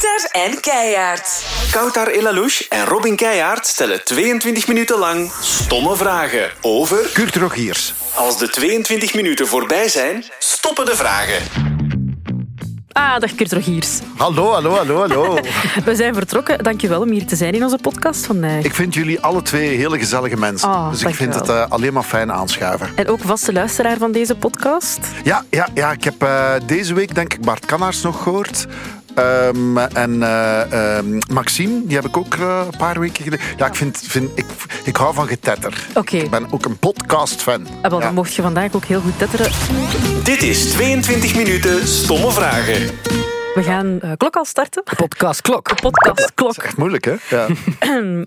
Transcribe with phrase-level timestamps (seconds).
[0.00, 1.44] Kouter en Keijaard.
[1.70, 7.10] Koutar Elalouche en Robin Keijaard stellen 22 minuten lang stomme vragen over...
[7.12, 7.94] Kurt Rogiers.
[8.14, 11.42] Als de 22 minuten voorbij zijn, stoppen de vragen.
[12.92, 13.98] Ah, dag Kurt Rogiers.
[14.16, 15.38] Hallo, hallo, hallo, hallo.
[15.84, 16.64] We zijn vertrokken.
[16.64, 18.64] Dankjewel om hier te zijn in onze podcast vandaag.
[18.64, 20.68] ik vind jullie alle twee hele gezellige mensen.
[20.68, 22.90] Oh, dus ik vind het eh, alleen maar fijn aanschuiven.
[22.94, 24.98] En ook vaste luisteraar van deze podcast.
[25.24, 28.66] Ja, ja, ja ik heb eh, deze week denk ik Bart Kannaars nog gehoord.
[29.14, 33.46] Ehm, en eh, ehm, Maxime, die heb ik ook eh, een paar weken geleden.
[33.56, 34.44] Ja, ik, vind, vind, ik,
[34.84, 35.86] ik hou van getetter.
[35.94, 36.16] Oké.
[36.16, 37.66] Ik ben ook een podcast-fan.
[37.82, 38.04] Ah, wel, Ja.
[38.04, 39.50] Dan mocht je vandaag ook heel goed tetteren.
[40.24, 43.19] Dit is 22 minuten stomme vragen.
[43.54, 44.82] We gaan eh, klok al starten.
[44.96, 45.68] Podcast Klok.
[45.68, 47.14] De podcast moeilijk, hè?
[47.28, 47.46] Ja.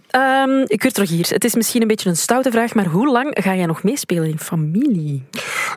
[0.08, 3.55] Ehm Kurt Rogiers, het is misschien een beetje een stoute vraag, maar hoe lang ga
[3.55, 5.23] jij nog meespelen in familie?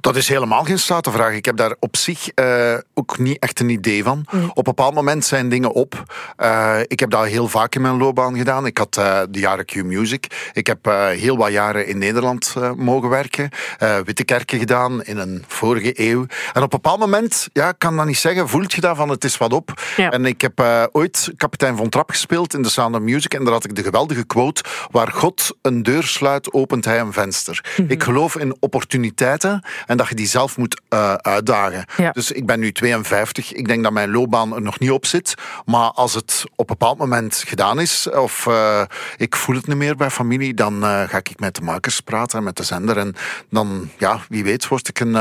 [0.00, 1.34] Dat is helemaal geen stoute vraag.
[1.34, 4.24] Ik heb daar op zich eh, ook niet echt een idee van.
[4.30, 6.02] Op een bepaald moment zijn dingen op.
[6.36, 8.66] Eh, ik heb dat heel vaak in mijn loopbaan gedaan.
[8.66, 10.50] Ik had eh, de jaren Q-Music.
[10.52, 13.50] Ik heb eh, heel wat jaren in Nederland eh, mogen werken.
[13.78, 16.20] Eh Wittekerken gedaan in een vorige eeuw.
[16.52, 19.08] En op een bepaald moment, ja, ik kan dat niet zeggen, voelt je dat van
[19.08, 19.82] het is wat op.
[19.96, 20.10] Ja.
[20.10, 23.34] En ik heb eh, ooit kapitein Von Trapp gespeeld in The Sound of Music.
[23.34, 27.12] En daar had ik de geweldige quote, waar God een deur sluit, opent hij een
[27.12, 27.64] venster.
[27.88, 31.84] Ik geloof in opportuniteiten en dat je die zelf moet eh, uitdagen.
[31.96, 32.10] Ja.
[32.10, 33.52] Dus ik ben nu 52.
[33.52, 35.34] Ik denk dat mijn loopbaan er nog niet op zit.
[35.64, 38.82] Maar als het op een bepaald moment gedaan is, of eh,
[39.16, 42.44] ik voel het niet meer bij familie, dan ga ik met de makers praten en
[42.44, 42.98] met de zender.
[42.98, 43.14] En
[43.50, 45.14] dan, ja, wie weet, word ik een,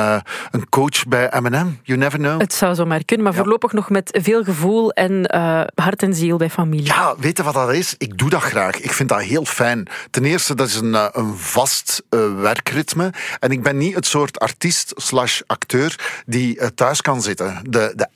[0.51, 1.79] een coach bij M&M.
[1.83, 2.39] You never know.
[2.39, 6.13] Het zou zo maar kunnen, maar voorlopig nog met veel gevoel en eh, hart en
[6.13, 6.85] ziel bij familie.
[6.85, 7.95] Ja, weet je wat dat is?
[7.97, 8.79] Ik doe dat graag.
[8.79, 9.87] Ik vind dat heel fijn.
[10.11, 13.13] Ten eerste, dat is een, eh, een vast eh, werkritme.
[13.39, 17.59] En ik ben niet het soort artiest slash acteur die thuis kan zitten.
[17.69, 18.07] De, de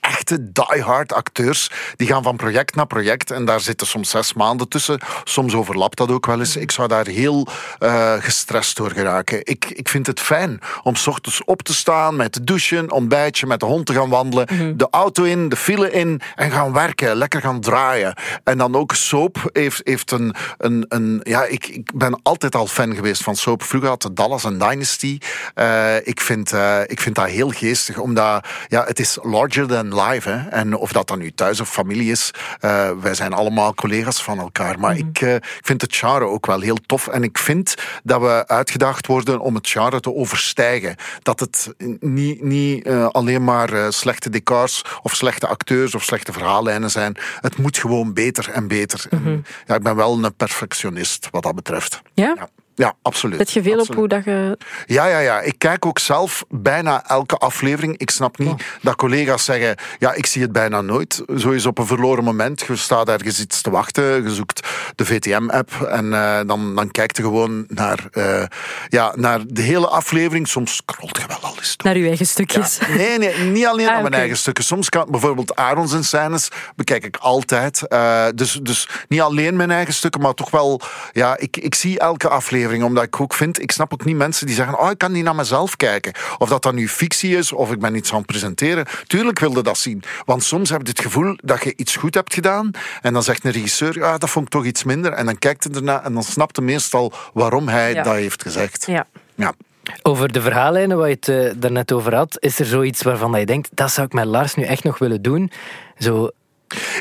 [0.41, 3.31] die-hard acteurs, die gaan van project naar project.
[3.31, 4.99] En daar zitten soms zes maanden tussen.
[5.23, 6.55] Soms overlapt dat ook wel eens.
[6.55, 7.47] Ik zou daar heel
[7.79, 9.39] eh, gestrest door geraken.
[9.43, 13.47] Ik, ik vind het fijn om s ochtends op te staan, met te douchen, ontbijtje,
[13.47, 17.15] met de hond te gaan wandelen, de auto in, de file in en gaan werken,
[17.15, 18.17] lekker gaan draaien.
[18.43, 22.67] En dan ook soap heeft, heeft een, een, een ja, ik, ik ben altijd al
[22.67, 23.63] fan geweest van soap.
[23.63, 25.17] Vroeger had de Dallas en Dynasty.
[25.53, 30.01] Eh, ik, vind, eh, ik vind dat heel geestig, omdat ja, het is larger than
[30.01, 30.18] life.
[30.23, 30.49] Hè?
[30.49, 34.39] En of dat dan nu thuis of familie is, eh, wij zijn allemaal collega's van
[34.39, 34.79] elkaar.
[34.79, 37.07] Maar ik, eh, ik vind het genre ook wel heel tof.
[37.07, 40.95] En ik vind dat we uitgedaagd worden om het genre te overstijgen.
[41.21, 46.91] Dat het niet, niet eh, alleen maar slechte decors of slechte acteurs of slechte verhaallijnen
[46.91, 47.17] zijn.
[47.41, 49.05] Het moet gewoon beter en beter.
[49.09, 52.01] En, ja, ik ben wel een perfectionist wat dat betreft.
[52.13, 52.35] Ja?
[52.37, 53.37] Ja, ja absoluut.
[53.37, 54.57] Let je veel op hoe dat je...
[54.85, 55.41] Ja, ja, ja.
[55.41, 57.97] Ik kijk ook zelf bijna elke aflevering.
[57.97, 58.55] Ik snap niet Oh.
[58.81, 61.23] dat collega's zeggen: ja, ik zie het bijna nooit.
[61.37, 62.63] Zo is op een verloren moment.
[62.67, 64.23] Je staat ergens iets te wachten.
[64.23, 68.43] Je zoekt de VTM-app en eh, dan, dan kijkt je gewoon naar, eh,
[68.87, 70.47] ja, naar de hele aflevering.
[70.47, 71.87] Soms scrolt je wel al eens door.
[71.91, 72.77] Naar uw eigen stukjes.
[72.77, 74.63] Ja, nee, nee, niet alleen Ah, aan mijn eigen stukken.
[74.63, 77.87] Soms kan bijvoorbeeld Arons en scènes bekijk ik altijd.
[77.87, 80.81] Eh, dus, dus niet alleen mijn eigen stukken, maar toch wel.
[81.11, 83.61] Ja, ik, ik zie elke aflevering, omdat ik ook vind.
[83.61, 86.13] Ik snap ook niet mensen die zeggen: Oh, ik kan niet naar mezelf kijken.
[86.37, 88.85] Of dat dan nu fictie is, of ik ben iets aan het presenteren.
[89.07, 90.03] Tuurlijk wilde dat zien.
[90.25, 92.71] Want soms heb je het gevoel dat je iets goed hebt gedaan.
[93.01, 95.11] En dan zegt een regisseur: Ja, dat vond ik toch iets minder.
[95.11, 98.03] En dan kijkt hij ernaar en dan snapt hij meestal waarom hij Ja.
[98.03, 98.85] dat heeft gezegd.
[98.85, 99.07] Ja.
[99.35, 99.53] Ja.
[100.01, 103.39] Over de verhaallijnen waar je het eh, daarnet over had, is er zoiets waarvan dat
[103.39, 105.51] je denkt, dat zou ik met Lars nu echt nog willen doen?
[105.97, 106.29] Zo,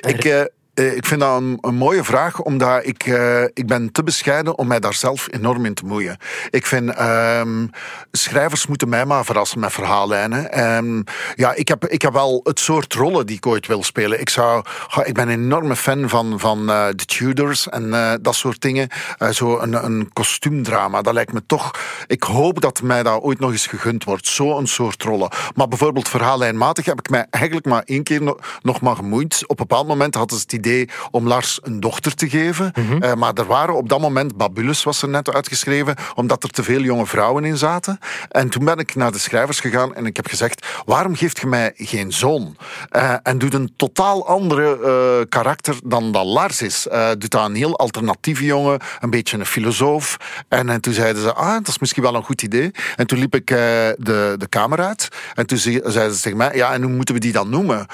[0.01, 0.41] Ik, eh,
[0.79, 4.81] ik vind dat een, mooie vraag, omdat ik, eh, ik ben te bescheiden om mij
[4.81, 6.17] daar zelf enorm in te moeien.
[6.51, 7.67] Ik vind, ehm,
[8.13, 10.53] schrijvers moeten mij maar verrassen met verhaallijnen.
[10.53, 11.03] Ehm,
[11.35, 14.21] ja, ik heb, ik heb wel het soort rollen die ik ooit wil spelen.
[14.21, 14.65] Ik, zou,
[15.05, 18.89] ik ben een enorme fan van, van eh, The Tudors en eh, dat soort dingen.
[19.19, 21.71] Eh, zo een, een kostuumdrama, dat lijkt me toch...
[22.07, 25.31] Ik hoop dat mij dat ooit nog eens gegund wordt, zo'n soort rollen.
[25.55, 29.43] Maar bijvoorbeeld verhaallijnmatig heb ik mij eigenlijk maar één keer no- nog maar gemoeid.
[29.43, 30.68] Op een bepaald moment hadden ze het idee
[31.11, 32.73] om Lars een dochter te geven.
[33.01, 36.63] Eh, maar er waren op dat moment, Babulus was er net uitgeschreven, omdat er te
[36.63, 37.99] veel jonge vrouwen in zaten.
[38.31, 41.47] En toen ben ik naar de schrijvers gegaan en ik heb gezegd, waarom geeft je
[41.47, 42.57] mij geen zoon?
[42.91, 46.87] Eh, en doet een totaal andere eh, karakter dan dat Lars is.
[47.19, 50.17] Doet dat een heel alternatieve jongen, een beetje een filosoof.
[50.49, 52.71] En, en toen zeiden ze, ah, dat is misschien wel een goed idee.
[52.97, 55.09] En toen liep ik de, de kamer uit.
[55.35, 57.87] En toen ze- zeiden ze tegen mij, ja, en hoe moeten we die dan noemen?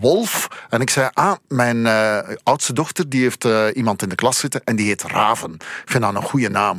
[0.00, 0.48] Wolf.
[0.68, 1.86] En ik zei, ah, mijn
[2.42, 5.52] oudste dochter, die heeft eh, iemand in de klas zitten en die heet Raven.
[5.54, 6.78] Ik vind dat een goede naam.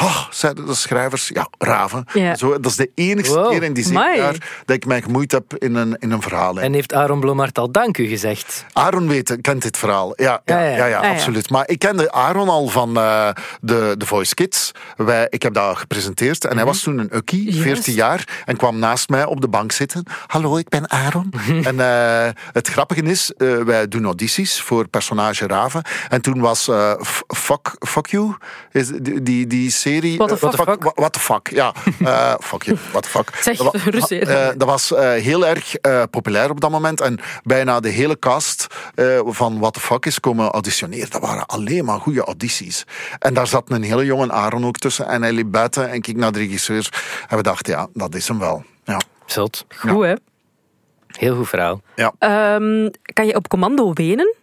[0.00, 1.28] Oh, zeiden de schrijvers.
[1.34, 2.04] Ja, raven.
[2.12, 2.34] Ja.
[2.36, 3.50] Zo, dat is de enigste Wow.
[3.50, 6.60] keer in die zeven jaar dat ik mij gemoeid heb in een, in een verhaal.
[6.60, 8.64] En heeft Aaron Blomart al dank u gezegd?
[8.72, 10.12] Aaron weet, kent dit verhaal.
[10.16, 10.86] Ja, ja, Ja, ja, ja.
[10.86, 11.10] ja, Ah, ja.
[11.10, 11.50] absoluut.
[11.50, 13.28] Maar ik kende Aaron al van eh,
[13.60, 14.72] de, de Voice Kids.
[14.96, 16.44] Wij, ik heb dat gepresenteerd.
[16.44, 17.60] En hij was toen een ukkie, Juist.
[17.62, 18.42] 14 jaar.
[18.44, 20.04] En kwam naast mij op de bank zitten.
[20.26, 21.32] Hallo, ik ben Aaron.
[21.62, 25.82] en eh, het grappige is, eh, wij doen audities voor personage Raven.
[26.08, 26.70] En toen was
[27.28, 28.34] fuck, fuck You,
[28.72, 30.16] is die, die, die serie...
[30.16, 30.92] What the eh, fuck?
[30.94, 31.72] What, the fuck, ja.
[32.00, 33.30] Eh, fuck you, what the fuck.
[33.40, 37.00] Zeg, Dat eh, dat was eh, heel erg eh, populair op dat moment.
[37.00, 41.10] En bijna de hele cast eh, van What the Fuck is komen auditioneren.
[41.10, 42.84] Dat waren alleen maar goede audities.
[43.18, 45.06] En daar zat een hele jonge Aaron ook tussen.
[45.06, 46.88] En hij liep buiten en keek naar de regisseur.
[47.28, 48.64] En we dachten, ja, dat is hem wel.
[48.84, 49.00] Ja.
[49.26, 49.66] Zot.
[49.76, 50.14] Goed, hè?
[51.06, 51.80] Heel goed verhaal.
[51.94, 52.12] Ja.
[52.18, 54.34] Ehm, kan je op commando wenen?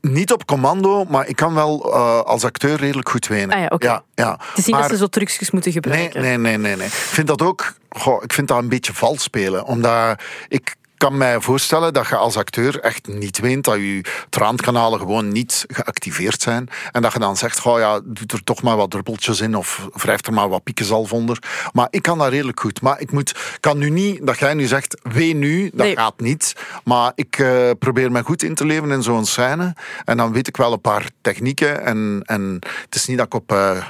[0.00, 3.56] Niet op commando, maar ik kan wel eh, als acteur redelijk goed wenen.
[3.56, 4.30] Ah ja, ja, ja.
[4.30, 6.20] Het is niet Maar- dat ze zo trucjes moeten Nee, gebruiken.
[6.22, 6.86] nee, nee, nee, nee.
[6.86, 9.64] Ik vind dat ook goh, ik vind dat een beetje vals spelen.
[9.64, 14.98] Omdat ik kan mij voorstellen dat je als acteur echt niet weet dat je traankanalen
[14.98, 16.68] gewoon niet geactiveerd zijn.
[16.92, 19.88] En dat je dan zegt, goh ja, doe er toch maar wat druppeltjes in of
[19.92, 21.38] wrijf er maar wat piekenzalf onder.
[21.72, 22.80] Maar ik kan dat redelijk goed.
[22.80, 25.96] Maar ik moet, kan nu niet, dat jij nu zegt, wee nu, dat Nee.
[25.96, 26.52] gaat niet.
[26.84, 29.74] Maar ik eh, probeer me goed in te leven in zo'n scène.
[30.04, 31.84] En dan weet ik wel een paar technieken.
[31.84, 33.52] En, en het is niet dat ik op...
[33.52, 33.84] eh,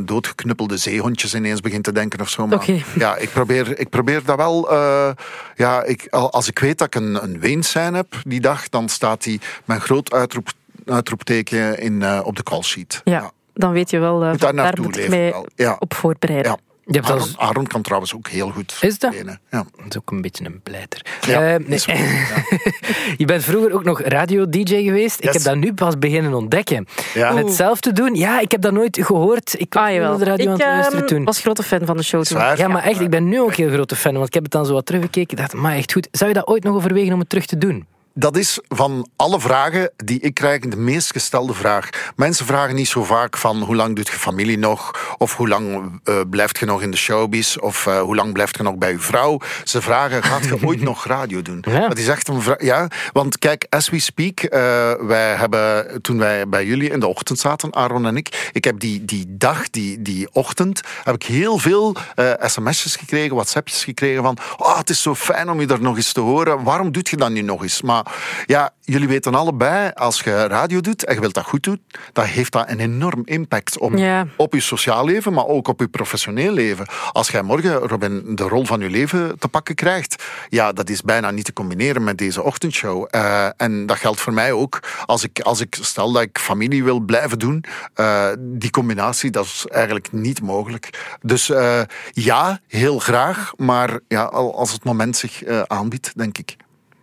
[0.00, 2.46] doodgeknuppelde zeehondjes ineens begin te denken of zo.
[2.46, 4.70] Maar ja, ik probeer, ik probeer dat wel.
[4.70, 5.10] eh,
[5.56, 8.88] ja, ik, al- als ik weet dat ik een, een weenscène heb die dag, dan
[8.88, 10.48] staat die een groot uitroep,
[10.86, 13.00] uitroepteken in, eh, op de call sheet.
[13.04, 15.46] Ja, dan weet je wel, Moet daar moet ik mij wel.
[15.54, 15.76] Ja.
[15.78, 16.50] op voorbereiden.
[16.52, 16.58] Ja.
[16.94, 19.10] Je hebt Aaron, als- Aaron kan trouwens ook heel goed Is dat?
[19.10, 19.40] trainen.
[19.50, 19.64] Ja.
[19.76, 21.04] Dat is ook een beetje een pleiter.
[21.26, 21.80] Ja, Eh, nee.
[21.86, 21.94] ja.
[23.16, 25.22] je bent vroeger ook nog radio-dj geweest.
[25.24, 26.86] Ik heb dat nu pas beginnen ontdekken.
[27.14, 27.36] Ja.
[27.36, 29.54] Het zelf te doen, ja, ik heb dat nooit gehoord.
[29.60, 30.18] Ik was Ah, jawel.
[30.18, 31.24] de radio aan Ik het luisteren ehm, toen.
[31.24, 32.38] was grote fan van de show toen.
[32.38, 32.58] Zwaar.
[32.58, 34.66] Ja, maar echt, ik ben nu ook heel grote fan, want ik heb het dan
[34.66, 35.30] zo wat teruggekeken.
[35.30, 36.08] Ik dacht, maar echt goed.
[36.10, 37.86] Zou je dat ooit nog overwegen om het terug te doen?
[38.14, 41.88] Dat is van alle vragen die ik krijg de meest gestelde vraag.
[42.16, 45.14] Mensen vragen niet zo vaak van hoe lang doet je familie nog?
[45.18, 47.56] Of hoe lang eh, blijft je nog in de showbiz?
[47.56, 49.38] Of eh, hoe lang blijft je nog bij je vrouw?
[49.64, 51.64] Ze vragen, gaat je ooit nog radio doen?
[51.68, 51.88] Ja.
[51.88, 52.62] Dat is echt een vraag.
[52.62, 54.60] Ja, want kijk, as we speak, eh,
[55.00, 58.80] wij hebben, toen wij bij jullie in de ochtend zaten, Aaron en ik, ik heb
[58.80, 61.96] die, die dag, die, die ochtend, heb ik heel veel
[62.38, 66.12] sms'jes gekregen, whatsappjes gekregen van, oh, het is zo fijn om je er nog eens
[66.12, 66.62] te horen.
[66.62, 67.82] Waarom doet je dat nu nog eens?
[67.82, 68.01] Maar
[68.46, 71.82] ja, jullie weten allebei, als je radio doet en je wilt dat goed doen,
[72.12, 74.26] dan heeft dat een enorm impact op, Ja.
[74.36, 76.86] op je sociaal leven, maar ook op je professioneel leven.
[77.12, 81.02] Als jij morgen, Robin, de rol van je leven te pakken krijgt, ja, dat is
[81.02, 83.06] bijna niet te combineren met deze ochtendshow.
[83.10, 84.80] Eh, en dat geldt voor mij ook.
[85.06, 87.64] Als ik, als ik stel dat ik familie wil blijven doen,
[87.94, 91.16] eh, die combinatie, dat is eigenlijk niet mogelijk.
[91.20, 91.80] Dus eh,
[92.12, 96.56] ja, heel graag, maar ja, al- als het moment zich aanbiedt, denk ik.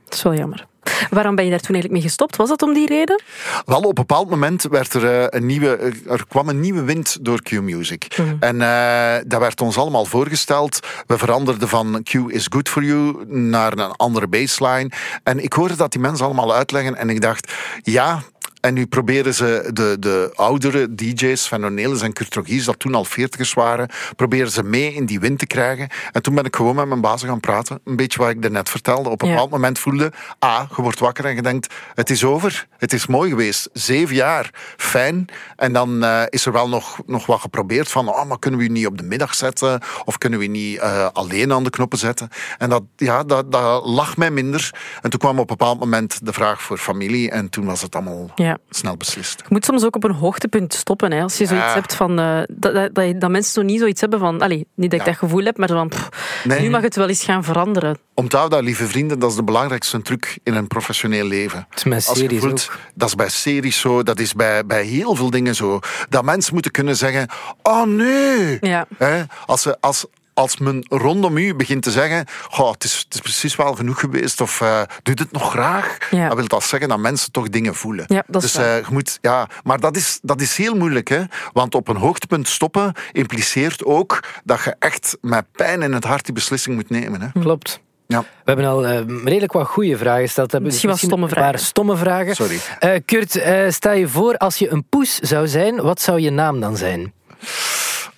[0.05, 0.67] Dat is wel jammer.
[1.09, 2.35] Waarom ben je daar toen eigenlijk mee gestopt?
[2.35, 3.21] Was dat om die reden?
[3.65, 6.83] Wel, op een bepaald moment werd er eh, een nieuwe, eh, er kwam een nieuwe
[6.83, 8.17] wind door Q-Music.
[8.39, 10.79] En eh, dat werd ons allemaal voorgesteld.
[11.07, 14.91] We veranderden van Q is good for you naar een andere baseline.
[15.23, 18.21] En ik hoorde dat die mensen allemaal uitleggen en ik dacht, ja...
[18.59, 22.95] En nu proberen ze de, de oudere DJ's, Van Ornelis en Kurt Rogiers, dat toen
[22.95, 25.87] al veertigers waren, proberen ze mee in die wind te krijgen.
[26.11, 27.79] En toen ben ik gewoon met mijn bazen gaan praten.
[27.83, 29.09] Een beetje wat ik daarnet vertelde.
[29.09, 29.33] Op een Ja.
[29.33, 32.67] bepaald moment voelde, ah, je wordt wakker en je denkt, het is over.
[32.77, 33.69] Het is mooi geweest.
[33.73, 34.49] Zeven jaar.
[34.77, 35.25] Fijn.
[35.55, 38.65] En dan eh, is er wel nog, nog wat geprobeerd van, oh, maar kunnen we
[38.65, 39.81] je niet op de middag zetten?
[40.05, 42.29] Of kunnen we je niet eh, alleen aan de knoppen zetten?
[42.57, 44.71] En dat, ja, dat, dat lag mij minder.
[45.01, 47.31] En toen kwam op een bepaald moment de vraag voor familie.
[47.31, 48.48] En toen was het allemaal Ja.
[48.69, 49.39] Snel beslist.
[49.39, 51.11] Je moet soms ook op een hoogtepunt stoppen.
[51.11, 51.21] Hè.
[51.21, 51.73] Als je zoiets Ja.
[51.73, 52.19] hebt van...
[52.19, 54.41] eh, dat, dat, dat, dat mensen zo niet zoiets hebben van...
[54.41, 55.11] Allee, niet dat ik Ja.
[55.11, 55.87] dat gevoel heb, maar van...
[55.87, 56.09] pff,
[56.43, 56.59] Nee.
[56.61, 57.97] Nu mag het wel eens gaan veranderen.
[58.13, 61.65] Onthoud dat, lieve vrienden, dat is de belangrijkste truc in een professioneel leven.
[61.69, 62.79] Het is met Als je series voelt, ook.
[62.95, 65.79] dat is bij series zo, dat is bij, bij heel veel dingen zo.
[66.09, 67.27] Dat mensen moeten kunnen zeggen,
[67.63, 68.57] oh nee.
[68.61, 68.85] Ja.
[68.97, 69.23] Hè?
[69.45, 70.05] Als, ze, als,
[70.39, 73.99] als men rondom u begint te zeggen, goh, het, is, het is precies wel genoeg
[73.99, 76.27] geweest, of eh doe het nog graag, Ja.
[76.27, 78.05] dan wil dat zeggen dat mensen toch dingen voelen.
[78.07, 78.77] Ja, dat is dus waar.
[78.77, 81.21] eh, je moet, ja, maar dat is, dat is heel moeilijk, hè?
[81.53, 86.25] want op een hoogtepunt stoppen impliceert ook dat je echt met pijn in het hart
[86.25, 87.21] die beslissing moet nemen.
[87.21, 87.39] Hè?
[87.41, 87.79] Klopt.
[88.07, 88.19] Ja.
[88.19, 90.59] We hebben al eh, redelijk wat goede vragen gesteld.
[90.61, 91.59] Misschien wat stomme een paar vragen.
[91.59, 92.35] stomme vragen.
[92.35, 92.59] Sorry.
[92.79, 96.29] Eh, Kurt, eh, stel je voor, als je een poes zou zijn, wat zou je
[96.31, 97.13] naam dan zijn?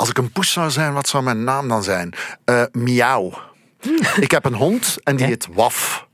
[0.01, 2.13] Als ik een poes zou zijn, wat zou mijn naam dan zijn?
[2.45, 3.33] Eh miauw.
[4.19, 6.07] ik heb een hond en die heet Waf.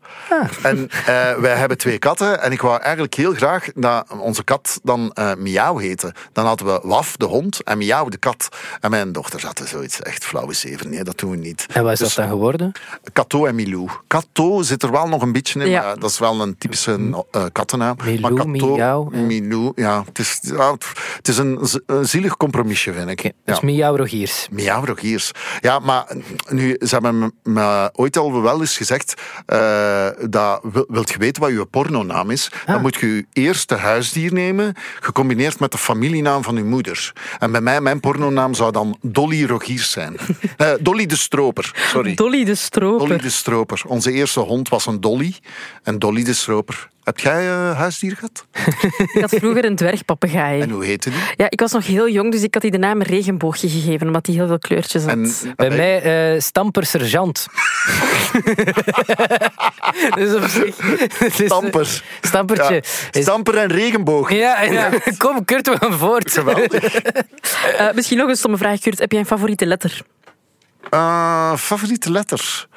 [0.64, 2.42] En eh, wij hebben twee katten.
[2.42, 6.14] En ik wou eigenlijk heel graag dat onze kat dan eh Miauw heette.
[6.34, 8.48] Dan hadden we Waf, de hond, en Miauw, de kat.
[8.82, 10.90] En mijn dochter zat er zoiets echt flauwe zeven.
[10.90, 11.66] Nee, dat doen we niet.
[11.74, 12.72] En wat is Dus dat dan geworden?
[13.14, 13.90] Kato en Milou.
[14.08, 15.82] Kato zit er wel nog een beetje in, Ja.
[15.82, 17.96] maar dat is wel een typische eh, kattennaam.
[18.04, 19.04] Milou, maar Kato, Miauw.
[19.12, 20.04] Milou, ja.
[20.06, 20.76] Het is, ja,
[21.18, 21.60] het is een,
[22.02, 23.20] zielig compromisje, vind ik.
[23.20, 23.34] Oké, Ja.
[23.54, 24.48] Dus Miauw Rogiers.
[24.52, 25.32] Miauw Rogiers.
[25.62, 26.06] Ja, maar
[26.50, 29.14] nu, ze hebben me, me ooit al wel eens gezegd
[29.46, 32.74] eh, dat, wil- wilt je weten wat je pornonaam is, Ah.
[32.74, 37.14] dan moet je je eerste huisdier nemen, gecombineerd met de familienaam van je moeder.
[37.40, 40.16] En bij mij, mijn pornonaam zou dan Dolly Rogiers zijn.
[40.58, 42.14] Eh, Dolly de Stroper, sorry.
[42.16, 43.08] Dolly de stroper.
[43.08, 43.82] Dolly de Stroper.
[43.88, 45.36] Onze eerste hond was een Dolly.
[45.84, 46.90] En Dolly de Stroper.
[47.08, 48.46] Heb jij eh huisdier gehad?
[49.14, 50.62] Ik had vroeger een dwergpapegaai.
[50.62, 51.20] En hoe heette die?
[51.36, 54.26] Ja, ik was nog heel jong, dus ik had die de naam Regenboogje gegeven, omdat
[54.26, 55.12] die heel veel kleurtjes had.
[55.12, 56.02] En, Bij mij
[56.34, 57.48] eh, Stamper Sergeant.
[60.18, 60.76] dus op zich...
[61.18, 62.04] het is- Stamper.
[62.22, 62.74] Stampertje.
[62.74, 62.80] Ja.
[63.12, 64.32] is- Stamper en regenboog.
[64.32, 66.32] Ja, en, kom, Kurt, we gaan voort.
[66.32, 66.84] Geweldig.
[66.84, 69.00] Eh, misschien nog een stomme vraag, Kurt.
[69.00, 70.02] Heb jij een favoriete letter?
[70.90, 72.68] Eh, favoriete letter?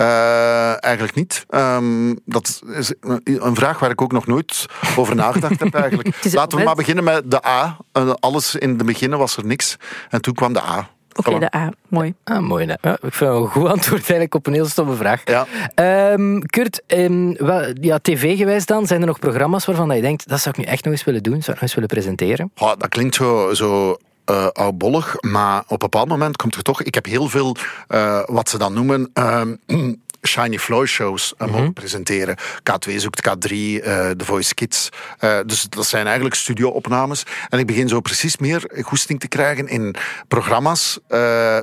[0.00, 1.44] Eh, eigenlijk niet.
[1.48, 2.92] Ehm, dat is
[3.24, 4.66] een vraag waar ik ook nog nooit
[4.96, 6.24] over nagedacht heb eigenlijk.
[6.32, 7.76] Laten we maar beginnen met de A.
[7.92, 9.76] Eh, alles in het begin was er niks.
[10.10, 10.88] En toen kwam de A.
[11.14, 11.70] Oké, de A.
[11.88, 12.14] Mooi.
[12.24, 12.66] Ah, mooi.
[12.66, 12.88] hè.
[12.88, 15.22] Ja, ik vind een goed antwoord eigenlijk op een heel stomme vraag.
[15.24, 15.46] Ja.
[15.74, 20.28] Ehm, Kurt, ehm, wel, ja, tv-gewijs dan, zijn er nog programma's waarvan dat je denkt,
[20.28, 22.50] dat zou ik nu echt nog eens willen doen, zou ik nog eens willen presenteren?
[22.54, 23.96] Ja, dat klinkt zo, zo
[24.30, 26.82] eh oudbollig, maar op een bepaald moment komt er toch...
[26.82, 27.56] Ik heb heel veel,
[27.88, 29.10] eh, wat ze dan noemen...
[29.12, 29.54] ehm,
[30.22, 32.36] Shiny Floor shows eh, mogen presenteren.
[32.38, 34.88] K2 zoekt K3, eh The Voice Kids.
[35.18, 37.22] Eh, dus dat zijn eigenlijk studio-opnames.
[37.48, 39.94] En ik begin zo precies meer goesting te krijgen in
[40.28, 40.98] programma's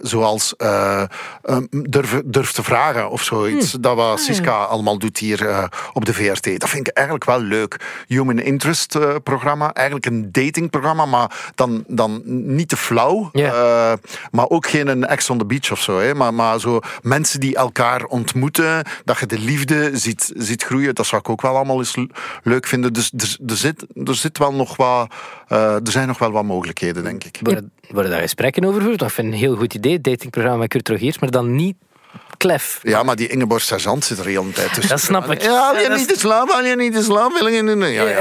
[0.02, 1.02] zoals eh,
[1.42, 3.72] eh, durf, durf te vragen of zoiets.
[3.72, 6.60] Dat wat Siska allemaal doet hier op de VRT.
[6.60, 8.04] Dat vind ik eigenlijk wel leuk.
[8.08, 9.74] Human Interest programma.
[9.74, 13.32] Eigenlijk een datingprogramma, maar dan, dan niet te flauw.
[14.32, 16.00] Maar ook geen een Ex on the Beach of zo.
[16.00, 16.14] Hè.
[16.14, 18.47] Maar, maar zo mensen die elkaar ontmoeten.
[19.04, 20.96] Dat je de liefde ziet, ziet groeien.
[20.96, 21.96] Dat zou ik ook wel allemaal eens
[22.44, 22.94] leuk vinden.
[22.94, 25.14] Dus er, er, zit, er zit wel nog wat...
[25.48, 27.38] eh, er zijn nog wel wat mogelijkheden, denk ik.
[27.42, 29.00] Worden, worden daar gesprekken over gevoerd?
[29.00, 31.76] Dat vind ik een heel goed idee, datingprogramma met Kurt Rogiers, maar dan niet
[32.38, 32.80] klef.
[32.84, 34.90] Ja, maar die Ingeborg Sergeant zit er heel een tijd tussen.
[34.90, 35.42] Dat snap ik.
[35.42, 36.56] Ja, wil je niet te slapen?
[36.58, 37.40] Wil je niet te slapen?
[37.40, 37.94] Wil je niet...
[37.94, 38.20] Ja, ja.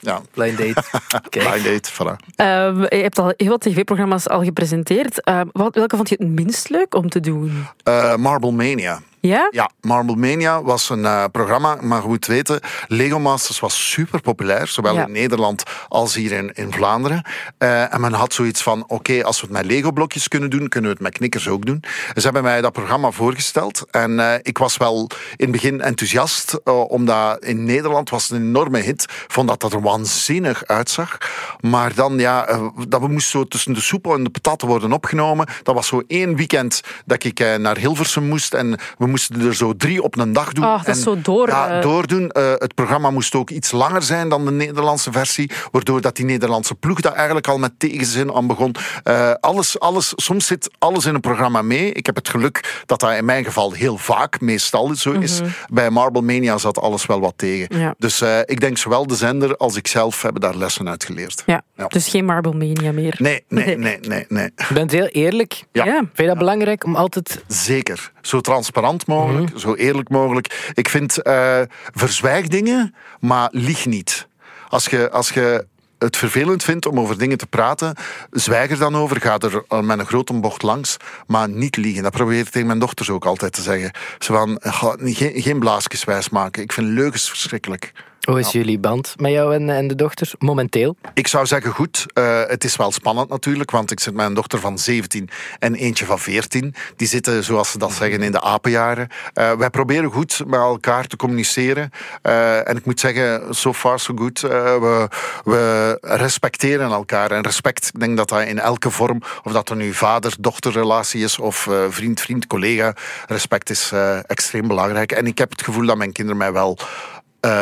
[0.00, 0.20] ja.
[0.34, 0.82] Blind date.
[1.28, 1.48] Kijk.
[1.48, 2.34] Blind date, voilà.
[2.36, 5.24] Ehm, je hebt al heel wat tv-programma's al gepresenteerd.
[5.24, 7.66] Ehm, wat, welke vond je het minst leuk om te doen?
[7.82, 9.00] Eh, Marble Mania.
[9.22, 9.48] Ja?
[9.50, 14.66] Ja, Marble Mania was een eh, programma, maar moet weten, Lego Masters was super populair,
[14.66, 15.06] zowel Ja.
[15.06, 17.24] in Nederland als hier in, in Vlaanderen.
[17.58, 20.90] Eh, en men had zoiets van, oké, als we het met Lego-blokjes kunnen doen, kunnen
[20.90, 21.82] we het met knikkers ook doen.
[22.14, 26.60] Ze hebben mij dat programma voorgesteld en eh, ik was wel in het begin enthousiast,
[26.88, 31.18] omdat in Nederland was het een enorme hit, vond dat dat er waanzinnig uitzag.
[31.60, 32.46] Maar dan, ja,
[32.88, 35.46] dat we moesten zo tussen de soep en de patatten worden opgenomen.
[35.62, 39.72] Dat was zo één weekend dat ik naar Hilversum moest en we moesten er zo
[39.76, 40.64] drie op een dag doen.
[40.64, 41.82] Ah, dat is En, zo door, Ja, eh.
[41.82, 42.30] doordoen.
[42.30, 46.24] Eh, het programma moest ook iets langer zijn dan de Nederlandse versie, waardoor dat die
[46.24, 48.74] Nederlandse ploeg daar eigenlijk al met tegenzin aan begon.
[49.02, 51.92] Eh, alles, alles, soms zit alles in een programma mee.
[51.92, 55.40] Ik heb het geluk dat dat in mijn geval heel vaak, meestal zo is.
[55.72, 57.66] Bij Marble Mania zat alles wel wat tegen.
[57.70, 57.80] Mhm.
[57.80, 57.94] Ja.
[57.98, 61.42] Dus eh, ik denk zowel de zender als ik zelf hebben daar lessen uit geleerd.
[61.46, 61.86] Ja, Ja.
[61.86, 63.14] dus geen Marble Mania meer.
[63.18, 64.50] Nee, nee, nee, nee, nee.
[64.68, 65.64] Je bent heel eerlijk.
[65.72, 65.84] Ja.
[65.84, 65.96] Ja.
[65.98, 67.44] Vind je dat belangrijk om altijd...
[67.48, 68.11] Zeker.
[68.22, 70.70] Zo transparant mogelijk, zo eerlijk mogelijk.
[70.74, 71.60] Ik vind, eh
[71.94, 74.28] verzwijg dingen, maar lieg niet.
[74.68, 75.66] Als je, als je
[76.02, 77.96] het vervelend vindt om over dingen te praten,
[78.30, 79.20] zwijg er dan over.
[79.20, 82.02] Ga er eh, met een grote bocht langs, maar niet liegen.
[82.02, 83.90] Dat probeer ik tegen mijn dochters ook altijd te zeggen.
[84.18, 86.62] Ze van, ga, geen, geen blaasjes wijs maken.
[86.62, 87.92] Ik vind leugens verschrikkelijk.
[88.22, 90.32] Hoe is jullie band met jou en, en de dochter?
[90.38, 90.96] Momenteel?
[91.14, 92.06] Ik zou zeggen goed.
[92.12, 95.74] Eh, het is wel spannend natuurlijk, want ik zit met een dochter van 17 en
[95.74, 96.74] eentje van 14.
[96.96, 99.08] Die zitten, zoals ze dat zeggen, in de apenjaren.
[99.34, 101.90] Eh, wij proberen goed met elkaar te communiceren.
[102.22, 104.40] Eh, en ik moet zeggen, so far so good.
[104.40, 105.08] We,
[105.44, 107.30] we respecteren elkaar.
[107.30, 111.38] En respect, ik denk dat dat in elke vorm, of dat er nu vader-dochterrelatie is
[111.38, 112.94] of vriend-vriend, collega,
[113.26, 113.92] respect is
[114.26, 115.12] extreem belangrijk.
[115.12, 116.78] En ik heb het gevoel dat mijn kinderen mij wel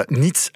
[0.07, 0.51] niet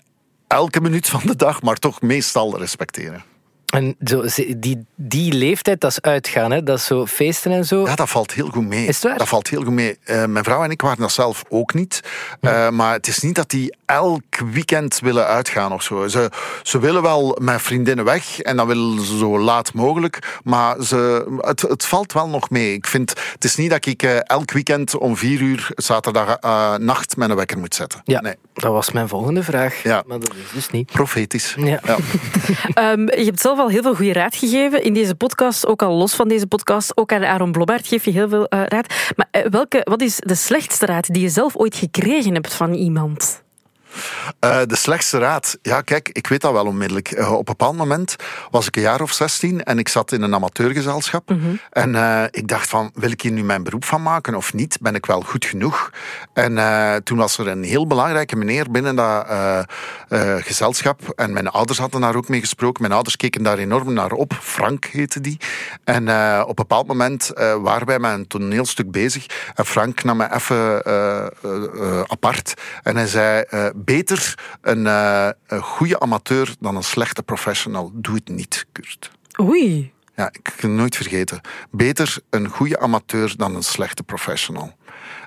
[0.47, 3.25] elke minuut van de dag, maar toch meestal respecteren.
[3.67, 6.63] En zo, ze- die, die leeftijd, dat is uitgaan, hè?
[6.63, 7.87] dat is zo feesten en zo.
[7.87, 8.87] Ja, dat valt heel goed mee.
[8.87, 9.19] Is het waar?
[9.19, 9.99] Dat valt heel goed mee.
[10.05, 12.01] Eh, mijn vrouw en ik waren dat zelf ook niet.
[12.41, 16.09] Eh, maar het is niet dat die elk weekend willen uitgaan of zo.
[16.09, 16.31] Ze,
[16.63, 20.39] ze willen wel met vriendinnen weg en dan willen ze zo laat mogelijk.
[20.45, 22.73] Maar ze, het, het valt wel nog mee.
[22.73, 26.75] Ik vind, het is niet dat ik eh, elk weekend om vier uur zaterdag eh,
[26.77, 28.01] nacht mijn wekker moet zetten.
[28.05, 29.83] Ja, Nee, dat was mijn volgende vraag.
[29.83, 30.03] Ja.
[30.07, 30.93] Maar dat is dus niet.
[30.93, 31.55] profetisch.
[31.59, 31.81] Ja.
[32.75, 35.97] Ehm, je hebt zelf al heel veel goede raad gegeven in deze podcast, ook al
[35.97, 36.97] los van deze podcast.
[36.97, 39.13] Ook aan Aaron Blobbaert geef je heel veel eh, raad.
[39.17, 42.73] Maar eh, welke, wat is de slechtste raad die je zelf ooit gekregen hebt van
[42.73, 43.44] iemand?
[44.39, 45.59] Eh, de slechtste raad.
[45.63, 47.11] Ja, kijk, ik weet dat wel onmiddellijk.
[47.11, 48.17] Eh, op een bepaald moment
[48.51, 51.35] was ik een jaar of 16 en ik zat in een amateurgezelschap.
[51.71, 54.79] En eh, ik dacht van, wil ik hier nu mijn beroep van maken of niet?
[54.81, 55.91] Ben ik wel goed genoeg?
[56.33, 56.55] En
[57.05, 59.27] toen was er een heel belangrijke meneer binnen dat
[60.45, 61.01] gezelschap.
[61.17, 62.83] En mijn ouders hadden daar ook mee gesproken.
[62.83, 64.33] Mijn ouders keken daar enorm naar op.
[64.41, 65.37] Frank heette die.
[65.85, 66.03] En
[66.43, 67.31] op een bepaald moment
[67.63, 69.27] waren wij met een toneelstuk bezig.
[69.55, 70.85] En Frank nam me even
[72.09, 72.55] apart.
[72.83, 73.45] En hij zei,
[73.85, 77.91] beter een, eh, een goede amateur dan een slechte professional.
[77.95, 79.11] Doe het niet, Kurt.
[79.41, 79.93] Oei.
[80.17, 81.41] Ja, ik kan het nooit vergeten.
[81.71, 84.73] Beter een goede amateur dan een slechte professional.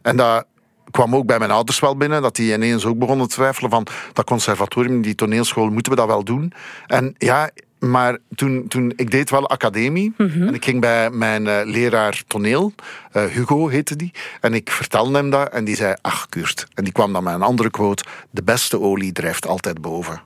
[0.01, 0.45] En dat
[0.91, 3.87] kwam ook bij mijn ouders wel binnen, dat die ineens ook begonnen te twijfelen van
[4.13, 6.53] dat conservatorium, die toneelschool, moeten we dat wel doen?
[6.85, 7.49] En ja,
[7.79, 12.73] maar toen, toen ik deed wel academie en ik ging bij mijn eh, leraar toneel,
[13.11, 16.67] eh, Hugo heette die, en ik vertelde hem dat en die zei, ach Kurt.
[16.73, 20.21] En die kwam dan met een andere quote, de beste olie drijft altijd boven.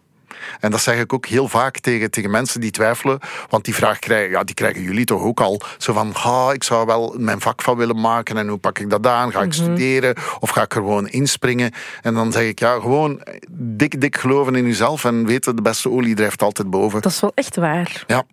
[0.60, 3.20] En dat zeg ik ook heel vaak tegen, tegen mensen die twijfelen.
[3.50, 5.62] Want die vraag krijgen, ja, die krijgen jullie toch ook al.
[5.78, 8.38] Zo van, ha, ik zou wel mijn vak van willen maken.
[8.38, 9.32] En hoe pak ik dat aan?
[9.32, 10.16] Ga ik studeren?
[10.40, 11.72] Of ga ik er gewoon inspringen?
[12.02, 13.22] En dan zeg ik, ja, gewoon
[13.52, 15.06] dik, dik geloven in jezelf.
[15.06, 17.02] En weten, de beste olie drijft altijd boven.
[17.02, 18.04] Dat is wel echt waar.
[18.08, 18.24] Ja.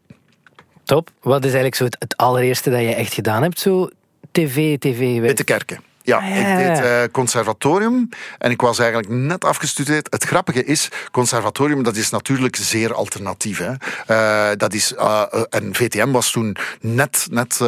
[0.84, 1.10] Top.
[1.20, 3.60] Wat is eigenlijk zo het, het allereerste dat je echt gedaan hebt?
[3.60, 3.88] Zo
[4.32, 5.20] tv, tv.
[5.20, 5.80] Witte Kerken.
[6.08, 10.06] Ja, Ah, ik deed eh, conservatorium en ik was eigenlijk net afgestudeerd.
[10.10, 13.58] Het grappige is, conservatorium dat is natuurlijk zeer alternatief.
[13.58, 13.72] Hè.
[14.06, 17.60] Eh, dat is, eh, en VTM was toen net, net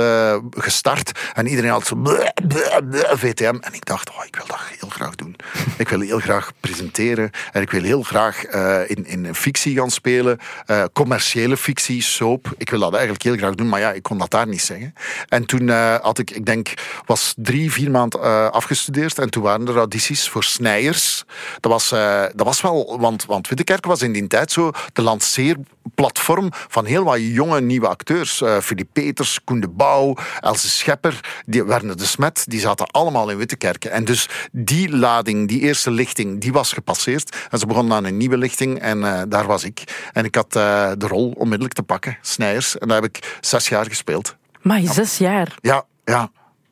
[0.50, 3.56] gestart en iedereen had zo bleh, bleh, bleh, VTM.
[3.61, 4.59] En ik dacht, oh, ik wil dat
[4.90, 5.37] graag doen.
[5.76, 9.90] ik wil heel graag presenteren en ik wil heel graag eh, in, in fictie gaan
[9.90, 10.38] spelen.
[10.66, 12.52] Eh, commerciële fictie, soap.
[12.56, 14.94] Ik wil dat eigenlijk heel graag doen, maar ja, ik kon dat daar niet zeggen.
[15.28, 16.75] En toen eh, had ik, ik denk,
[17.06, 19.18] was drie, vier maanden afgestudeerd.
[19.18, 21.25] En toen waren er audities voor snijers.
[21.61, 21.88] Dat was,
[22.35, 27.04] dat was wel, want, want Wittekerk was in die tijd zo de lanceerplatform van heel
[27.04, 28.43] wat jonge nieuwe acteurs.
[28.62, 33.36] Filip Peters, Koen de Bouw, Else Schepper, die, Werner de Smet, die zaten allemaal in
[33.36, 33.91] Wittekerken.
[33.91, 37.36] En dus die lading, die eerste lichting, die was gepasseerd.
[37.50, 40.08] En ze begonnen aan een nieuwe lichting en eh, daar was ik.
[40.12, 42.78] En ik had eh, de rol onmiddellijk te pakken, snijers.
[42.78, 44.36] En daar heb ik zes jaar gespeeld.
[44.62, 45.56] Maar zes jaar.
[45.60, 46.30] Ja, ja.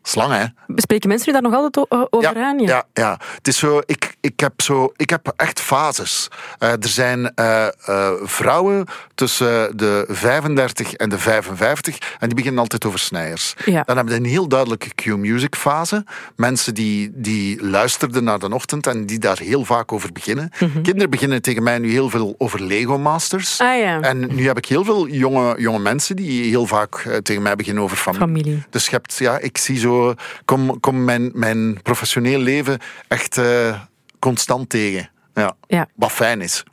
[0.08, 0.44] Slang, hè?
[0.76, 2.58] Spreken mensen u daar nog altijd o- over aan?
[2.58, 3.18] ja, ja.
[3.34, 6.28] Het is zo, ik, ik, heb zo, ik heb echt fases.
[6.58, 12.60] Eh, er zijn eh, eh, vrouwen tussen de 35 en de 55 en die beginnen
[12.60, 13.54] altijd over snijers.
[13.64, 13.82] Ja.
[13.82, 16.04] Dan hebben we een heel duidelijke Q-music fase.
[16.36, 20.50] Mensen die, die luisterden naar de ochtend en die daar heel vaak over beginnen.
[20.82, 23.60] Kinderen beginnen tegen mij nu heel veel over Lego Masters.
[23.60, 24.00] Ah ja.
[24.00, 27.56] En nu heb ik heel veel jonge, jonge mensen die heel vaak eh, tegen mij
[27.56, 28.26] beginnen over familie.
[28.26, 28.62] Familie.
[28.70, 29.96] Dus je hebt, ja, ik zie zo,
[30.44, 33.80] kom, kom mijn, mijn professioneel leven echt eh,
[34.18, 35.10] constant tegen.
[35.34, 35.56] Ja.
[35.66, 35.86] Ja.
[35.94, 36.64] Wat fijn is.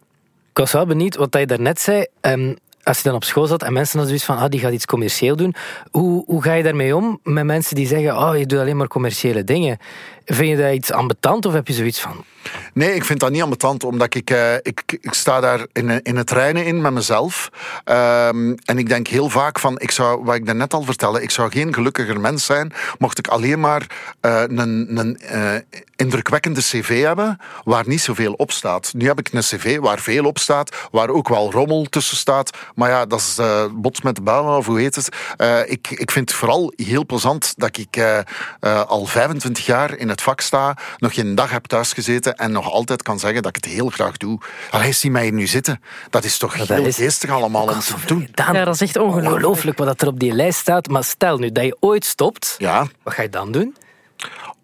[0.52, 2.06] Ik was wel benieuwd wat je daarnet zei.
[2.22, 2.54] Ehm,
[2.86, 4.86] als je dan op school zat en mensen dan zoiets van, ah, die gaat iets
[4.86, 5.56] commercieel doen.
[5.92, 8.88] Hoe, hoe ga je daarmee om met mensen die zeggen, oh, je doet alleen maar
[8.88, 9.78] commerciële dingen?
[10.26, 12.26] Vind je dat iets ambetant of heb je zoiets van,
[12.74, 16.16] Nee, ik vind dat niet ambetant, omdat ik, eh, ik, ik sta daar in, in
[16.16, 17.50] het reinen in met mezelf.
[17.84, 21.32] Ehm, en ik denk heel vaak van, ik zou, wat ik daarnet al vertelde, ik
[21.32, 23.86] zou geen gelukkiger mens zijn, mocht ik alleen maar
[24.20, 25.54] eh, een, een eh,
[25.96, 28.94] indrukwekkende cv hebben, waar niet zoveel op staat.
[28.94, 32.58] Nu heb ik een cv waar veel op staat, waar ook wel rommel tussen staat.
[32.76, 33.40] Maar ja, dat is
[33.72, 35.10] bots met de bouwen, of hoe heet het.
[35.70, 38.24] Ik, ik vind het vooral heel plezant dat ik
[38.88, 41.68] al 25 jaar in het vak sta, nog geen dag heb
[42.36, 44.40] en nog altijd kan zeggen dat ik het heel graag doe.
[44.72, 45.82] Allee, zie mij hier nu zitten.
[46.10, 48.22] Dat is toch dat heel is- geestig allemaal om te doen.
[48.26, 48.54] gedaan.
[48.54, 49.34] Ja, dat is echt ongelooflijk.
[49.36, 50.88] Ongelooflijk wat dat er op die lijst staat.
[50.88, 53.76] Maar stel nu dat je ooit stopt, Ja, wat ga je dan doen?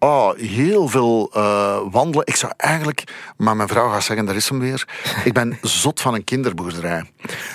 [0.04, 2.26] Oh, heel veel eh, wandelen.
[2.26, 3.04] Ik zou eigenlijk,
[3.36, 4.88] maar mijn vrouw gaat zeggen, daar is hem weer.
[5.24, 7.10] Ik ben zot van een kinderboerderij.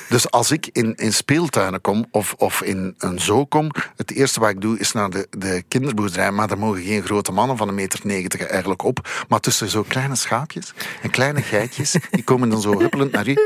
[0.10, 4.39] Dus als ik in, in speeltuinen kom of, of in een zoo kom, het eerste
[4.39, 6.31] wat ik doe is naar de, de kinderboerderij.
[6.31, 9.10] Maar daar mogen geen grote mannen van een meter negentig eigenlijk op.
[9.27, 13.38] Maar tussen zo kleine schaapjes en kleine geitjes, die komen dan zo huppelend naar u.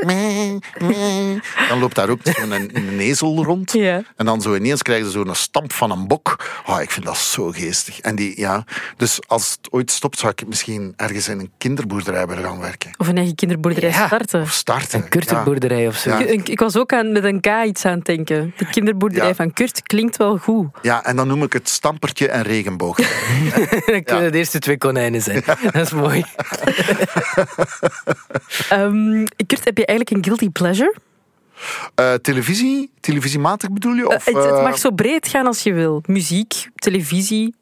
[1.68, 3.72] Dan loopt daar ook zo'n een, een ezel rond.
[3.72, 4.02] Ja.
[4.16, 6.36] En dan zo ineens krijgen ze zo'n stamp van een bok.
[6.66, 8.00] Oh, ik vind dat zo geestig.
[8.00, 8.64] En die, ja,
[8.96, 12.90] dus als het ooit stopt, zou ik misschien ergens in een kinderboerderij willen gaan werken.
[12.98, 14.06] Of een eigen kinderboerderij Ja.
[14.06, 14.40] starten.
[14.40, 15.02] Of starten.
[15.02, 16.10] Een kurtenboerderij of zo.
[16.10, 16.18] Ja.
[16.18, 18.52] Ik, ik was ook aan, met een K iets aan het denken.
[18.56, 19.34] De kinderboerderij Ja.
[19.34, 20.66] van Kurt klinkt wel goed.
[20.82, 21.04] Ja.
[21.04, 22.96] en dan noem ik het stampertje en regenboog.
[23.86, 25.42] Dan kunnen de eerste twee konijnen zijn.
[25.72, 26.24] Dat is mooi.
[28.68, 30.94] Ehm, Kurt, heb je eigenlijk een guilty pleasure?
[31.94, 32.90] Eh, televisie?
[33.00, 34.00] Televisiematig bedoel je?
[34.02, 36.02] Eh, Of, het, het eh, mag zo breed gaan als je wil.
[36.06, 37.54] Muziek, televisie.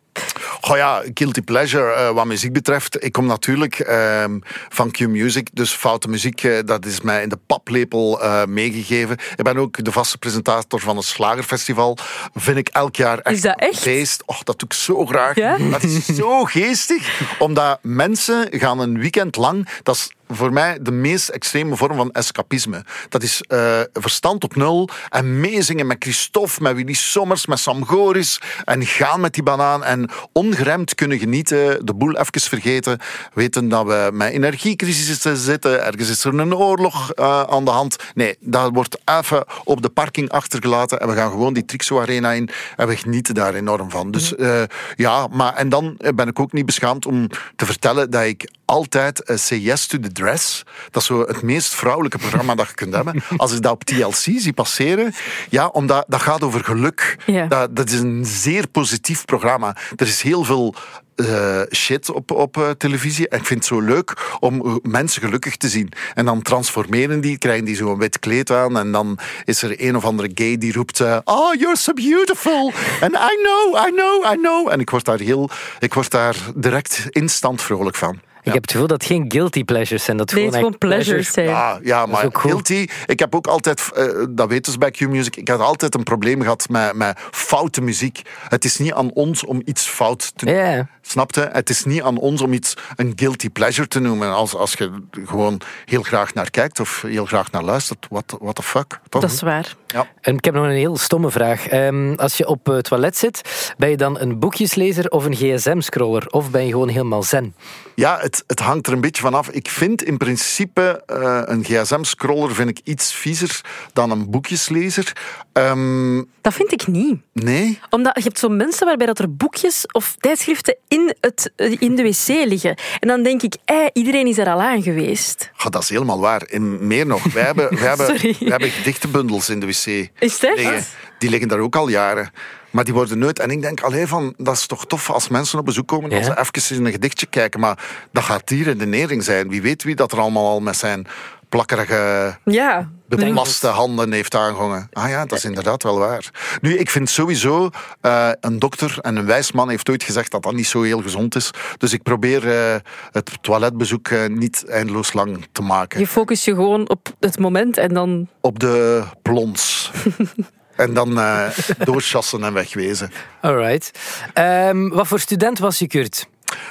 [0.60, 3.04] Goh ja, guilty pleasure eh, wat muziek betreft.
[3.04, 7.38] Ik kom natuurlijk ehm, van Q-Music, dus foute muziek, eh, dat is mij in de
[7.46, 9.16] paplepel eh, meegegeven.
[9.36, 11.98] Ik ben ook de vaste presentator van het Slagerfestival.
[12.34, 13.78] Vind ik elk jaar echt, Is dat echt?
[13.78, 14.22] feest.
[14.26, 15.36] Och, dat doe ik zo graag.
[15.36, 15.56] Ja?
[15.70, 19.68] Dat is zo geestig, omdat mensen gaan een weekend lang...
[19.82, 22.84] Dat is voor mij de meest extreme vorm van escapisme.
[23.08, 27.84] Dat is eh, verstand op nul en meezingen met Christophe, met Willy Sommers, met Sam
[27.84, 32.98] Goris en gaan met die banaan en ongeremd kunnen genieten, de boel even vergeten,
[33.34, 37.96] weten dat we met energiecrisis zitten, ergens is er een oorlog eh, aan de hand.
[38.14, 42.32] Nee, dat wordt even op de parking achtergelaten en we gaan gewoon die Trixo Arena
[42.32, 44.10] in en we genieten daar enorm van.
[44.10, 44.62] Dus eh,
[44.96, 49.22] ja, maar en dan ben ik ook niet beschaamd om te vertellen dat ik altijd
[49.48, 50.62] Yes to the Dress.
[50.90, 53.22] Dat is zo het meest vrouwelijke programma dat je kunt hebben.
[53.36, 55.14] Als ik dat op TLC zie passeren,
[55.48, 57.16] ja, omdat dat gaat over geluk.
[57.26, 57.46] Ja.
[57.46, 59.76] Dat, dat is een zeer positief programma.
[59.96, 60.74] Er is heel veel
[61.14, 63.28] eh, shit op, op eh, televisie.
[63.28, 65.92] En ik vind het zo leuk om eh, mensen gelukkig te zien.
[66.14, 68.78] En dan transformeren die, krijgen die zo'n wit kleed aan.
[68.78, 71.00] En dan is er een of andere gay die roept...
[71.24, 72.72] oh, you're so beautiful.
[73.00, 74.68] En I know, I know, I know.
[74.70, 78.20] En ik word daar, heel, ik word daar direct instant vrolijk van.
[78.42, 80.16] Ik heb het gevoel dat het geen guilty pleasures zijn.
[80.16, 81.48] Dat Nee, het gewoon gewoon pleasures zijn.
[81.48, 82.86] Ja, ja maar guilty.
[83.06, 86.42] Ik heb ook altijd, eh, dat weten ze bij Q-Music, ik had altijd een probleem
[86.42, 88.22] gehad met, met foute muziek.
[88.48, 90.46] Het is niet aan ons om iets fout te.
[90.46, 90.88] Ja.
[91.00, 91.48] Snapte?
[91.52, 94.32] Het is niet aan ons om iets een guilty pleasure te noemen.
[94.34, 94.90] Als, als je
[95.24, 98.06] gewoon heel graag naar kijkt of heel graag naar luistert.
[98.10, 99.00] What, what the fuck?
[99.08, 99.22] Toch?
[99.22, 99.76] Dat is waar.
[99.92, 100.06] Ja.
[100.20, 101.66] En ik heb nog een heel stomme vraag.
[101.68, 103.40] Ehm, als je op het toilet zit,
[103.78, 106.26] ben je dan een boekjeslezer of een gsm-scroller?
[106.30, 107.54] Of ben je gewoon helemaal zen?
[107.94, 109.48] Ja, het, het hangt er een beetje vanaf.
[109.48, 113.60] Ik vind in principe eh, een gsm-scroller vind ik iets viezer
[113.92, 115.12] dan een boekjeslezer.
[115.52, 117.18] Ehm, Dat vind ik niet.
[117.32, 117.78] nee?
[117.90, 121.94] Omdat je hebt zo mensen waarbij dat er boekjes of tijdschriften in, het, eh, in
[121.96, 122.74] de wc liggen.
[122.98, 125.50] En dan denk ik, eh, iedereen is er al aan geweest.
[125.56, 126.42] Ja, dat is helemaal waar.
[126.42, 129.79] En meer nog, wij hebben, wij hebben, wij hebben gedichtenbundels in de wc.
[130.18, 130.56] Is dat?
[130.56, 130.84] liggen.
[131.18, 132.30] Die liggen daar ook al jaren.
[132.70, 133.38] Maar die worden nooit...
[133.38, 136.18] En ik denk alleen van, dat is toch tof als mensen op bezoek komen, dat
[136.18, 136.24] Ja.
[136.24, 137.60] ze even in een gedichtje kijken.
[137.60, 137.78] Maar
[138.12, 139.48] dat gaat die redenering zijn.
[139.48, 141.06] Wie weet wie dat er allemaal al met zijn
[141.48, 142.90] plakkerige Ja.
[143.16, 144.88] Beplaste handen heeft aangehangen.
[144.92, 146.30] Ah ja, dat is inderdaad wel waar.
[146.60, 147.70] Nu, ik vind sowieso,
[148.00, 151.02] eh, een dokter en een wijs man heeft ooit gezegd dat dat niet zo heel
[151.02, 151.50] gezond is.
[151.78, 152.74] Dus ik probeer eh,
[153.10, 156.00] het toiletbezoek eh, niet eindeloos lang te maken.
[156.00, 158.28] Je focust je gewoon op het moment en dan...
[158.40, 159.90] Op de plons.
[160.76, 161.48] en dan eh
[161.84, 163.12] doorchassen en wegwezen.
[163.40, 163.90] Alright.
[164.34, 166.28] Ehm, wat voor student was je, Kurt?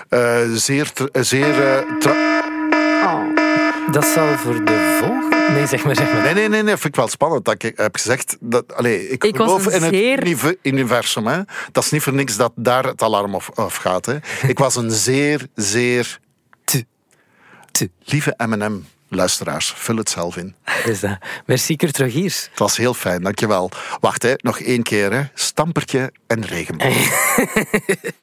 [0.10, 0.92] Eh, zeer...
[1.12, 1.86] zeer
[3.92, 5.38] Dat zal voor de volgende...
[5.52, 6.22] Nee, zeg maar, zeg maar.
[6.24, 8.38] Nee, nee, nee, nee, vind ik wel spannend dat ik heb gezegd.
[8.40, 11.28] Dat, allee, ik, Ik was geloof een in het zeer- unive- universum.
[11.28, 11.40] Hè.
[11.72, 14.06] Dat is niet voor niks dat daar het alarm af, afgaat.
[14.06, 14.18] Hè.
[14.48, 16.20] Ik was een zeer, zeer...
[16.64, 16.86] Te.
[17.72, 17.90] Te.
[18.04, 20.56] Lieve M&M luisteraars, vul het zelf in.
[20.86, 21.18] Is dat.
[21.46, 22.48] Merci, Kurt Rogiers.
[22.50, 23.72] Het was heel fijn, dankjewel.
[24.00, 25.12] Wacht, hè, nog één keer.
[25.14, 25.22] Hè.
[25.34, 26.96] Stampertje en regenboog.